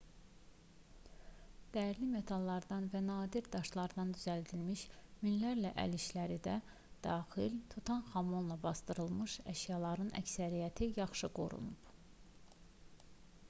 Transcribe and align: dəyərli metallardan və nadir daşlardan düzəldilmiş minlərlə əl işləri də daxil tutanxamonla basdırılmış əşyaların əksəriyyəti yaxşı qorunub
dəyərli 1.73 2.07
metallardan 2.13 2.87
və 2.93 3.01
nadir 3.09 3.49
daşlardan 3.55 4.13
düzəldilmiş 4.15 4.85
minlərlə 5.27 5.73
əl 5.85 5.93
işləri 5.99 6.39
də 6.49 6.55
daxil 7.09 7.59
tutanxamonla 7.75 8.59
basdırılmış 8.65 9.39
əşyaların 9.55 10.13
əksəriyyəti 10.23 10.89
yaxşı 10.97 11.31
qorunub 11.39 11.95